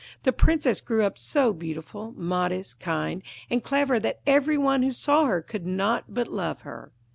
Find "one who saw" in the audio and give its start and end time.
4.57-5.25